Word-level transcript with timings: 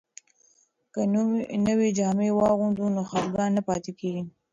که 0.93 1.01
نوې 1.67 1.89
جامې 1.97 2.29
واغوندو 2.33 2.85
نو 2.95 3.01
خپګان 3.09 3.49
نه 3.57 3.61
پاتې 3.67 3.91
کیږي. 3.99 4.23